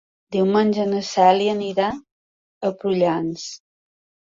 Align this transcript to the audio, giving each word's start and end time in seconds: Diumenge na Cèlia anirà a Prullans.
Diumenge 0.35 0.85
na 0.93 1.01
Cèlia 1.09 1.51
anirà 1.59 1.91
a 1.93 2.73
Prullans. 2.83 3.47